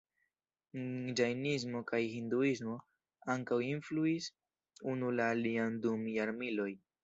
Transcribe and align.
Ĝajnismo 1.19 1.81
kaj 1.91 1.99
Hinduismo 2.15 2.79
ankaŭ 3.35 3.61
influis 3.69 4.33
unu 4.95 5.15
la 5.23 5.31
alian 5.39 5.81
dum 5.89 6.13
jarmiloj. 6.19 6.71